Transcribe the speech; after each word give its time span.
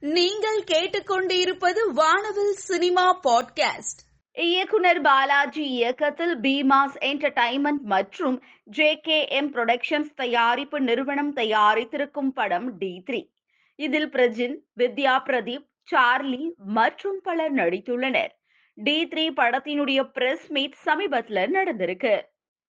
நீங்கள் 0.00 0.62
கேட்டுக்கொண்டிருப்பது 0.62 1.90
வானவில் 1.92 2.52
சினிமா 2.52 3.20
பாட்காஸ்ட். 3.20 4.00
இயக்குனர் 4.32 5.00
பாலாஜி 5.00 5.62
இயக்கத்தில் 5.62 6.38
பீமாஸ் 6.38 6.96
என்டர்டைன்மெண்ட் 7.00 7.82
மற்றும் 7.82 8.42
ஜே 8.64 9.00
கே 9.00 9.26
எம் 9.28 9.54
புரொடக்ஷன்ஸ் 9.54 10.14
தயாரிப்பு 10.14 10.80
நிறுவனம் 10.80 11.36
தயாரித்திருக்கும் 11.36 12.28
படம் 12.34 12.76
டி 12.76 13.02
த்ரீ 13.10 13.30
இதில் 13.74 14.08
பிரஜின் 14.08 14.56
வித்யா 14.76 15.16
பிரதீப் 15.26 15.68
சார்லி 15.82 16.54
மற்றும் 16.56 17.20
பலர் 17.22 17.54
நடித்துள்ளனர். 17.54 18.30
டி 18.74 19.06
த்ரீ 19.06 19.32
படத்தினுடைய 19.36 20.02
பிரஸ் 20.02 20.50
மீட் 20.50 20.74
சமீபத்தில் 20.74 21.52
நடந்திருக்கு. 21.52 22.20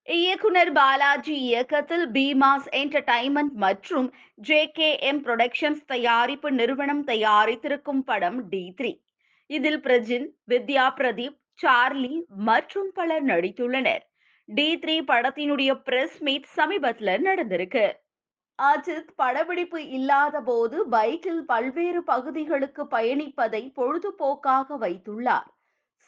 இயக்குனர் 0.08 0.72
பாலாஜி 0.72 1.34
இயக்கத்தில் 1.40 2.06
பீமாஸ் 2.08 2.68
என்டர்டைன்மெண்ட் 2.72 3.54
மற்றும் 3.56 4.08
ஜே 4.42 4.60
கே 4.72 4.88
எம் 5.00 5.20
புரொடக்ஷன்ஸ் 5.26 5.84
தயாரிப்பு 5.86 6.50
நிறுவனம் 6.52 7.04
தயாரித்திருக்கும் 7.08 8.02
படம் 8.02 8.40
டி 8.50 8.64
த்ரீ 8.80 8.92
இதில் 9.50 9.80
பிரஜின் 9.80 10.26
வித்யா 10.48 10.86
பிரதீப் 11.00 11.38
சார்லி 11.54 12.14
மற்றும் 12.48 12.90
பலர் 12.94 13.26
நடித்துள்ளனர். 13.26 14.04
டி 14.50 14.68
த்ரீ 14.78 14.96
படத்தினுடைய 15.12 15.72
பிரஸ் 15.82 16.18
மீட் 16.22 16.50
சமீபத்தில் 16.58 17.26
நடந்திருக்கு. 17.26 17.86
அஜித் 18.60 19.14
படப்பிடிப்பு 19.16 19.82
இல்லாத 19.90 20.42
போது 20.42 20.78
பைக்கில் 20.90 21.44
பல்வேறு 21.46 22.04
பகுதிகளுக்கு 22.04 22.84
பயணிப்பதை 22.96 23.64
பொழுதுபோக்காக 23.76 24.78
வைத்துள்ளார். 24.86 25.50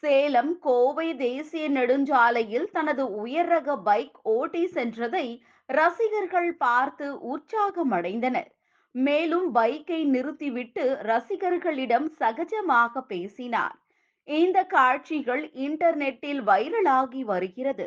சேலம் 0.02 0.58
கோவை 0.58 1.16
தேசிய 1.16 1.70
நெடுஞ்சாலையில் 1.70 2.70
தனது 2.70 3.14
உயர் 3.14 3.48
ரக 3.48 3.76
பைக் 3.76 4.18
ஓட்டி 4.22 4.62
சென்றதை 4.64 5.40
ரசிகர்கள் 5.66 6.56
பார்த்து 6.56 7.06
உற்சாகமடைந்தனர். 7.32 8.50
மேலும் 8.90 9.54
பைக்கை 9.54 10.04
நிறுத்திவிட்டு 10.04 10.98
ரசிகர்களிடம் 11.02 12.08
சகஜமாக 12.18 13.00
பேசினார். 13.00 13.76
இந்த 14.24 14.64
காட்சிகள் 14.64 15.44
இன்டர்நெட்டில் 15.66 16.42
வைரலாகி 16.50 17.20
வருகிறது. 17.20 17.86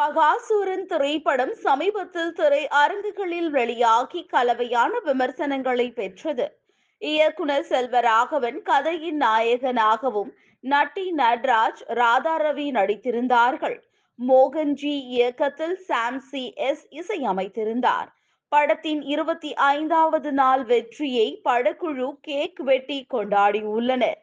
பகாசூரன் 0.00 0.86
திரைப்படம் 0.86 1.54
சமீபத்தில் 1.54 2.32
திரை 2.32 2.68
அரங்குகளில் 2.68 3.50
வெளியாகி 3.50 4.22
கலவையான 4.24 4.98
விமர்சனங்களை 4.98 5.92
பெற்றது. 5.92 6.63
இயக்குனர் 7.02 7.66
செல்வராகவன் 7.68 8.62
கதையின் 8.62 9.20
நாயகனாகவும் 9.20 10.30
நட்டி 10.64 11.06
நட்ராஜ் 11.16 11.82
ராதாரவி 12.00 12.66
நடித்திருந்தார்கள். 12.70 13.78
மோகன்ஜி 14.18 14.94
இயக்கத்தில் 15.14 15.76
சாம் 15.76 16.20
சி 16.20 16.42
எஸ் 16.68 16.84
இசையமைத்திருந்தார். 16.90 18.10
படத்தின் 18.52 19.02
இருபத்தி 19.02 19.54
ஐந்தாவது 19.54 20.32
நாள் 20.32 20.64
வெற்றியை 20.64 21.40
படக்குழு 21.44 22.08
கேக் 22.20 22.60
வெட்டி 22.60 23.06
கொண்டாடியுள்ளனர் 23.14 24.20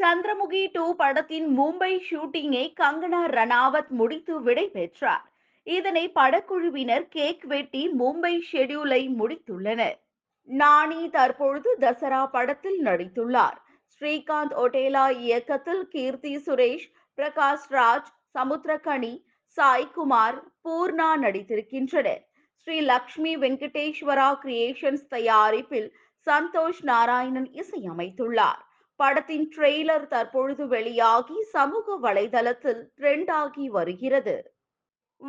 சந்திரமுகி 0.00 0.62
டூ 0.72 0.84
படத்தின் 0.94 1.48
மும்பை 1.58 1.92
ஷூட்டிங்கை 2.08 2.64
கங்கனா 2.80 3.20
ரணாவத் 3.36 3.92
முடித்து 3.98 4.42
விடை 4.42 4.66
பெற்றார். 4.68 5.26
இதனை 5.66 6.04
படக்குழுவினர் 6.14 7.06
கேக் 7.08 7.44
வெட்டி 7.44 7.82
மும்பை 7.98 8.34
ஷெடியூலை 8.52 9.02
முடித்துள்ளனர். 9.20 9.98
நானி 10.48 11.10
தற்பொழுது 11.10 11.76
தசரா 11.80 12.26
படத்தில் 12.26 12.84
நடித்துள்ளார். 12.84 13.56
ஸ்ரீகாந்த் 14.00 14.54
ஒட்டேலா 14.56 15.10
இயக்கத்தில் 15.10 15.88
கீர்த்தி 15.88 16.36
சுரேஷ் 16.36 16.86
பிரகாஷ் 17.16 17.66
ராஜ் 17.70 18.10
சமுத்திரகனி 18.38 19.24
சாய்குமார் 19.56 20.38
பூர்ணா 20.64 21.10
நடித்திருக்கின்றனர். 21.16 22.22
ஸ்ரீ 22.52 22.80
லக்ஷ்மி 22.80 23.36
வெங்கடேஸ்வரா 23.36 24.28
கிரியேஷன்ஸ் 24.44 25.06
தயாரிப்பில் 25.08 25.96
சந்தோஷ் 26.26 26.82
நாராயணன் 26.82 27.50
இசையமைத்துள்ளார். 27.50 28.62
படத்தின் 28.96 29.52
ட்ரெய்லர் 29.56 30.06
தற்பொழுது 30.06 30.66
வெளியாகி 30.68 31.42
சமூக 31.42 31.98
வலைதளத்தில் 32.02 32.82
ட்ரெண்ட் 33.00 33.30
ஆகி 33.30 33.68
வருகிறது. 33.68 34.53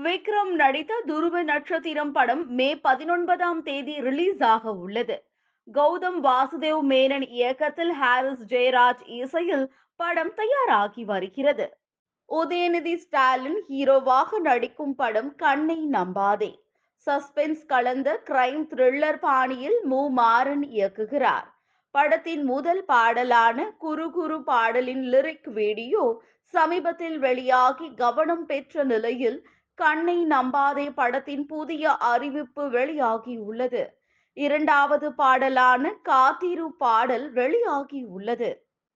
விக்ரம் 0.03 0.51
நடித்த 0.51 0.93
துருவ 1.05 1.43
நட்சத்திரம் 1.43 2.11
படம் 2.11 2.41
மே 2.47 2.75
பதினொன்பதாம் 2.83 3.61
தேதி 3.63 3.93
ரிலீஸ் 3.99 4.41
ஆக 4.43 4.71
உள்ளது. 4.71 5.23
கௌதம் 5.73 6.17
வாசுதேவ் 6.23 6.81
மேனன் 6.89 7.29
இயக்கத்தில் 7.29 7.91
ஹாரிஸ் 7.91 8.43
ஜெயராஜ் 8.47 9.03
இசையில் 9.05 9.71
படம் 9.95 10.33
தயாராகி 10.35 11.03
வருகிறது. 11.05 11.67
உதயநிதி 12.29 12.95
ஸ்டாலின் 12.95 13.59
ஹீரோவாக 13.69 14.39
நடிக்கும் 14.39 14.95
படம் 14.95 15.35
கண்ணை 15.35 15.87
நம்பாதே. 15.91 16.51
சஸ்பென்ஸ் 17.07 17.65
கலந்த 17.65 18.21
கிரைம் 18.25 18.67
த்ரில்லர் 18.75 19.19
பாணியில் 19.19 19.79
மு. 19.83 20.09
மாறன் 20.09 20.63
இயக்குகிறார். 20.63 21.49
படத்தின் 21.91 22.43
முதல் 22.43 22.85
பாடலான 22.85 23.71
குரு 23.77 24.11
குரு 24.11 24.43
பாடலின் 24.43 25.03
லிரிக் 25.11 25.49
வீடியோ 25.49 26.23
சமீபத்தில் 26.53 27.19
வெளியாகி 27.19 27.93
கவனம் 27.93 28.45
பெற்ற 28.45 28.83
நிலையில் 28.83 29.37
கண்ணை 29.75 30.25
நம்பாதே 30.29 30.91
படத்தின் 30.95 31.45
புதிய 31.45 31.91
அறிவிப்பு 31.91 32.71
வெளியாகியுள்ளது. 32.71 33.85
இரண்டாவது 34.33 35.11
பாடலான 35.11 35.91
காத்திரு 36.03 36.75
பாடல் 36.77 37.33
வெளியாகியுள்ளது. 37.33 38.53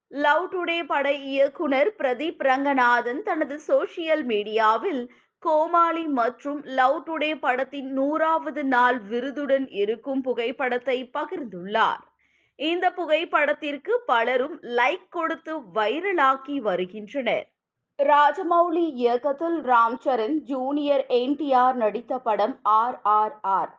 லவ் 0.08 0.54
டுடே 0.54 0.84
பட 0.84 1.12
இயக்குனர் 1.14 1.96
பிரதீப் 1.98 2.44
ரங்கநாதன் 2.44 3.24
தனது 3.24 3.60
சோசியல் 3.68 4.24
மீடியாவில் 4.26 5.08
கோமாளி 5.40 6.06
மற்றும் 6.08 6.64
லவ் 6.64 7.04
டுடே 7.08 7.40
படத்தின் 7.40 7.92
நூறாவது 7.92 8.64
நாள் 8.64 9.00
விருதுடன் 9.02 9.68
இருக்கும் 9.70 10.22
புகைப்படத்தை 10.22 11.12
பகிர்ந்துள்ளார். 11.18 12.04
இந்த 12.56 12.92
புகைப்படத்திற்கு 12.92 13.94
பலரும் 14.06 14.62
லைக் 14.62 15.08
கொடுத்து 15.10 15.58
வைரலாக்கி 15.58 16.58
வருகின்றனர். 16.58 17.48
ராஜமௌலி 18.00 18.84
இயக்கத்தில் 19.02 19.58
ராம் 19.70 19.96
சரண் 20.04 20.36
ஜூனியர் 20.50 21.04
என்டிஆர் 21.10 21.74
நடித்த 21.74 22.20
படம் 22.20 22.54
ஆர் 22.76 22.96
ஆர் 23.04 23.34
ஆர். 23.42 23.72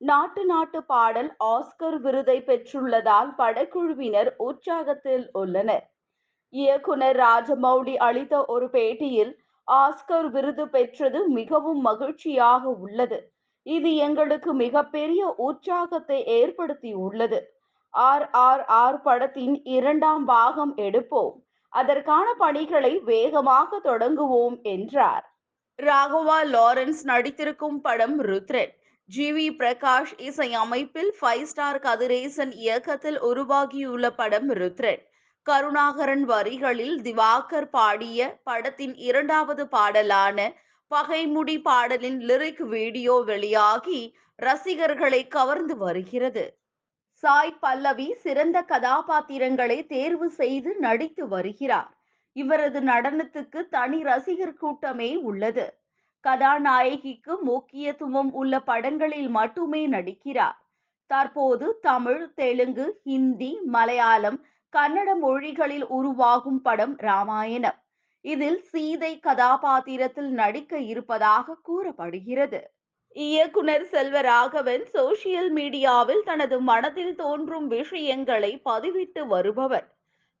நாட்டு 0.00 0.42
நாட்டு 0.44 0.80
பாடல் 0.82 1.28
ஆஸ்கர் 1.44 1.98
விருதை 2.04 2.38
பெற்றுள்ளதால் 2.46 3.30
படக்குழுவினர் 3.40 4.30
உற்சாகத்தில் 4.46 5.26
உள்ளனர். 5.32 5.84
இயக்குனர் 6.54 7.16
ராஜமௌலி 7.16 7.96
அளித்த 8.08 8.44
ஒரு 8.46 8.68
பேட்டியில் 8.70 9.32
ஆஸ்கர் 9.68 10.30
விருது 10.30 10.66
பெற்றது 10.68 11.20
மிகவும் 11.28 11.80
மகிழ்ச்சியாக 11.80 12.64
உள்ளது. 12.84 13.18
இது 13.66 13.92
எங்களுக்கு 14.08 14.52
மிகப்பெரிய 14.64 15.22
உற்சாகத்தை 15.48 16.20
ஏற்படுத்தி 16.40 16.92
உள்ளது 17.06 17.40
ஆர் 17.94 18.30
ஆர் 18.30 18.64
ஆர் 18.82 19.02
படத்தின் 19.02 19.56
இரண்டாம் 19.64 20.24
பாகம் 20.24 20.76
எடுப்போம். 20.76 21.36
அதற்கான 21.68 22.34
பணிகளை 22.34 22.98
வேகமாக 22.98 23.80
தொடங்குவோம் 23.84 24.62
என்றார். 24.62 25.24
ராகவா 25.82 26.38
லாரன்ஸ் 26.44 27.02
நடித்திருக்கும் 27.04 27.80
படம் 27.80 28.22
ருத்ரன். 28.22 28.72
ஜி 29.04 29.32
வி 29.32 29.48
பிரகாஷ் 29.56 30.12
இசை 30.16 30.54
அமைப்பில் 30.54 31.12
ஃபைவ் 31.20 31.42
ஸ்டார் 31.42 31.78
கதிரேசன் 31.78 32.52
இயக்கத்தில் 32.52 33.18
உருவாகியுள்ள 33.20 34.10
படம் 34.10 34.50
ருத்ரன். 34.50 35.02
கருணாகரன் 35.42 36.24
வரிகளில் 36.24 37.02
திவாகர் 37.02 37.68
பாடிய 37.70 38.40
படத்தின் 38.44 38.94
இரண்டாவது 38.94 39.66
பாடலான 39.66 40.52
பகைமுடி 40.90 41.62
பாடலின் 41.62 42.18
லிரிக் 42.20 42.62
வீடியோ 42.66 43.22
வெளியாகி 43.26 44.16
ரசிகர்களை 44.34 45.28
கவர்ந்து 45.28 45.76
வருகிறது. 45.76 46.58
சாய் 47.26 47.58
பல்லவி 47.60 48.14
சிறந்த 48.14 48.62
கதாபாத்திரங்களை 48.62 49.86
தேர்வு 49.86 50.30
செய்து 50.30 50.76
நடித்து 50.76 51.28
வருகிறார். 51.28 51.96
இவரது 52.32 52.80
நடனத்துக்கு 52.80 53.68
தனி 53.68 54.02
ரசிகர் 54.02 54.54
கூட்டமே 54.54 55.16
உள்ளது. 55.16 55.80
கதாநாயகிக்கு 56.28 57.40
முக்கியத்துவம் 57.40 58.32
உள்ள 58.32 58.60
படங்களில் 58.60 59.28
மட்டுமே 59.28 59.88
நடிக்கிறார். 59.88 60.58
தற்போது 61.06 61.78
தமிழ் 61.80 62.32
தெலுங்கு 62.34 63.00
ஹிந்தி 63.04 63.60
மலையாளம் 63.64 64.44
கன்னட 64.76 65.18
மொழிகளில் 65.18 65.86
உருவாகும் 65.86 66.62
படம் 66.62 66.96
ராமாயணம். 66.96 67.78
இதில் 68.20 68.62
சீதை 68.62 69.18
கதாபாத்திரத்தில் 69.18 70.30
நடிக்க 70.30 70.78
இருப்பதாக 70.78 71.58
கூறப்படுகிறது. 71.62 72.75
இயக்குனர் 73.16 73.84
செல்வராகவன் 73.92 74.82
சோசியல் 74.94 75.48
மீடியாவில் 75.54 76.22
தனது 76.22 76.60
மனதில் 76.60 77.14
தோன்றும் 77.14 77.68
விஷயங்களை 77.68 78.60
பதிவிட்டு 78.64 79.26
வருபவர். 79.26 79.86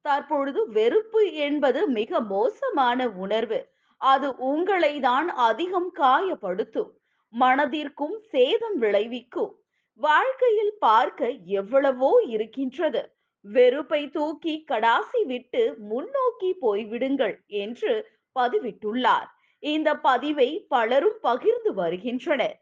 தற்பொழுது 0.00 0.68
வெறுப்பு 0.68 1.32
என்பது 1.32 1.88
மிக 1.88 2.20
மோசமான 2.20 3.08
உணர்வு. 3.08 3.60
அது 4.00 4.36
உங்களை 4.36 5.00
தான் 5.00 5.28
அதிகம் 5.28 5.92
காயப்படுத்தும். 5.98 6.90
மனதிற்கும் 7.34 8.16
சேதம் 8.30 8.78
விளைவிக்கும். 8.78 9.54
வாழ்க்கையில் 9.94 10.74
பார்க்க 10.78 11.30
எவ்வளவோ 11.30 12.22
இருக்கின்றது. 12.26 13.02
வெறுப்பை 13.44 14.10
தூக்கி 14.10 14.64
கடாசி 14.68 15.24
விட்டு 15.26 15.76
முன்னோக்கி 15.78 16.52
போய்விடுங்கள் 16.60 17.36
என்று 17.46 17.94
பதிவிட்டுள்ளார். 18.36 19.28
இந்த 19.58 19.94
பதிவை 19.94 20.66
பலரும் 20.68 21.18
பகிர்ந்து 21.20 21.74
வருகின்றனர். 21.74 22.56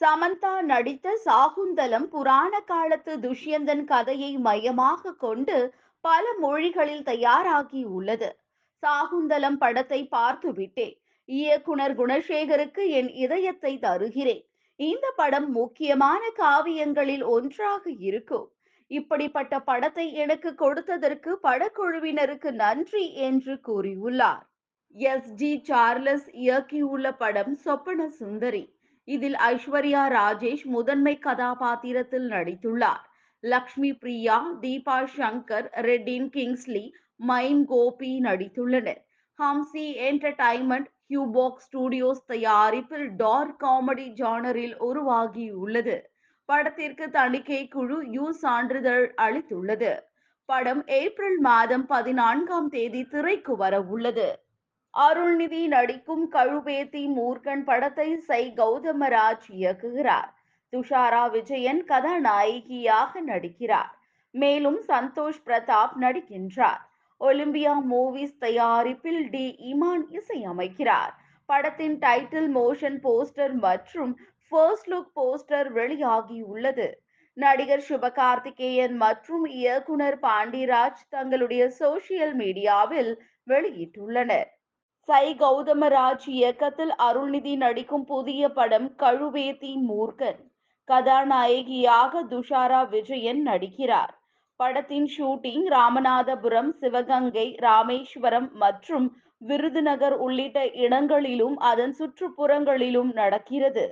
சமந்தா 0.00 0.60
நடித்த 0.62 1.20
சாகுந்தலம் 1.24 2.06
புராண 2.06 2.60
காலத்து 2.60 3.12
துஷ்யந்தன் 3.16 3.84
கதையை 3.84 4.38
மையமாக 4.38 5.14
கொண்டு 5.14 5.56
பல 6.04 6.24
மொழிகளில் 6.38 7.02
தயாராகி 7.02 7.84
உள்ளது. 7.84 8.28
சாகுந்தலம் 8.82 9.56
படத்தை 9.56 10.00
பார்த்து 10.06 10.52
விட்டேன் 10.52 10.94
இயக்குனர் 11.28 11.94
குணசேகருக்கு 11.94 12.82
என் 12.90 13.10
இதயத்தை 13.14 13.78
தருகிறேன். 13.78 14.42
இந்த 14.80 15.10
படம் 15.16 15.50
முக்கியமான 15.50 16.22
காவியங்களில் 16.38 17.24
ஒன்றாக 17.28 17.90
இருக்கும். 18.00 18.46
இப்படிப்பட்ட 18.90 19.60
படத்தை 19.60 20.12
எனக்கு 20.14 20.50
கொடுத்ததற்கு 20.54 21.32
படக்குழுவினருக்கு 21.42 22.50
நன்றி 22.54 23.14
என்று 23.14 23.54
கூறியுள்ளார். 23.66 24.44
எஸ். 24.94 25.30
ஜி. 25.34 25.62
சார்லஸ் 25.64 26.28
இயக்கியுள்ள 26.38 27.16
படம் 27.16 27.54
சொப்பன 27.56 28.08
சுந்தரி. 28.20 28.64
இதில் 29.08 29.36
ஐஸ்வர்யா 29.48 30.02
ராஜேஷ் 30.14 30.64
முதன்மை 30.74 31.18
கதாபாத்திரத்தில் 31.18 32.26
நடித்துள்ளார். 32.30 33.04
லக்ஷ்மி 33.44 33.90
பிரியா 34.02 34.36
தீபா 34.60 34.96
சங்கர் 35.16 35.68
ரெட்டின் 35.88 36.28
கிங்ஸ்லி 36.36 36.84
மைன் 37.28 37.62
கோபி 37.64 38.10
நடித்துள்ளனர். 38.22 39.00
ஹம்சி 39.38 39.86
என்டர்டைன்மெண்ட் 40.08 40.88
ஹியூபாக் 41.10 41.60
ஸ்டுடியோஸ் 41.64 42.24
தயாரிப்பில் 42.26 43.08
டார்க் 43.16 43.58
காமெடி 43.62 44.06
ஜானரில் 44.20 44.74
உருவாகியுள்ளது. 44.88 45.96
படத்திற்கு 46.48 47.06
தணிக்கை 47.10 47.62
குழு 47.68 47.98
யூ. 48.10 48.26
சான்றிதழ் 48.42 49.06
அளித்துள்ளது. 49.26 49.92
படம் 50.48 50.82
ஏப்ரல் 50.98 51.38
மாதம் 51.40 51.86
பதினான்காம் 51.86 52.68
தேதி 52.68 53.02
திரைக்கு 53.14 53.56
வர 53.56 53.74
உள்ளது 53.94 54.28
அருள்நிதி 55.06 55.60
நடிக்கும் 55.66 56.22
கழுவேத்தி 56.32 57.02
மூர்க்கன் 57.16 57.62
படத்தை 57.64 58.06
சை 58.28 58.40
கௌதமராஜ் 58.56 59.46
இயக்குகிறார். 59.58 60.30
துஷாரா 60.72 61.20
விஜயன் 61.30 61.82
கதாநாயகியாக 61.84 63.20
நடிக்கிறார். 63.20 63.92
மேலும் 64.34 64.80
சந்தோஷ் 64.88 65.40
பிரதாப் 65.46 65.94
நடிக்கின்றார். 66.00 66.82
ஒலிம்பியா 67.20 67.74
மூவிஸ் 67.92 68.36
தயாரிப்பில் 68.38 69.22
டி 69.30 69.46
இமான் 69.72 70.04
இசையமைக்கிறார். 70.18 71.14
படத்தின் 71.46 71.96
டைட்டில் 71.98 72.50
மோஷன் 72.58 72.98
போஸ்டர் 73.06 73.56
மற்றும் 73.66 74.12
ஃபர்ஸ்ட் 74.48 74.92
லுக் 74.92 75.14
போஸ்டர் 75.14 75.72
வெளியாகியுள்ளது. 75.78 76.90
நடிகர் 77.36 77.86
சிவகார்த்திகேயன் 77.88 78.94
மற்றும் 78.96 79.44
இயக்குனர் 79.62 80.20
பாண்டிராஜ் 80.22 81.08
தங்களுடைய 81.08 81.64
சோசியல் 81.80 82.36
மீடியாவில் 82.42 83.12
வெளியிட்டுள்ளனர். 83.46 84.48
சை 85.08 85.26
கௌதமராஜ் 85.34 86.24
இயக்கத்தில் 86.28 86.90
அருள்நிதி 86.98 87.52
நடிக்கும் 87.56 88.04
புதிய 88.04 88.48
படம் 88.48 88.88
கழுவேத்தி 88.98 89.70
மூர்க்கன் 89.88 90.40
கதாநாயகியாக 90.88 92.22
துஷாரா 92.22 92.80
விஜயன் 92.88 93.40
நடிக்கிறார். 93.46 94.12
படத்தின் 94.60 95.08
ஷூட்டிங் 95.16 95.64
ராமநாதபுரம் 95.76 96.70
சிவகங்கை 96.80 97.46
ராமேஸ்வரம் 97.58 98.48
மற்றும் 98.54 99.06
விருதுநகர் 99.38 100.16
உள்ளிட்ட 100.16 100.58
இடங்களிலும் 100.84 101.56
அதன் 101.70 101.94
சுற்றுப்புறங்களிலும் 101.98 103.12
நடக்கிறது. 103.12 103.86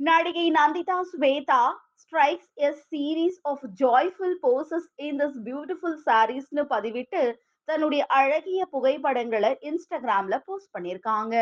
நடிகை 0.00 0.46
Nanditha 0.50 0.98
Swetha 1.12 1.62
strikes 1.94 2.52
a 2.68 2.70
series 2.90 3.40
of 3.42 3.64
joyful 3.82 4.38
poses 4.42 4.88
in 5.08 5.18
this 5.18 5.38
beautiful 5.48 5.98
சாரீஸ்னு 6.06 6.64
பதிவிட்டு 6.74 7.22
தன்னுடைய 7.68 8.02
அழகிய 8.12 8.62
புகைப்படங்களை 8.72 9.50
இன்ஸ்டாகிராம்ல 9.62 10.38
போஸ்ட் 10.46 10.74
பண்ணியிருக்காங்க 10.74 11.34